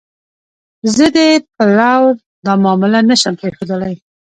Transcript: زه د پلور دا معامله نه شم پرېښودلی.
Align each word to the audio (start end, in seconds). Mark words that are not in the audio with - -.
زه 0.95 1.05
د 1.15 1.17
پلور 1.55 2.09
دا 2.45 2.53
معامله 2.63 2.99
نه 3.09 3.15
شم 3.21 3.33
پرېښودلی. 3.41 3.95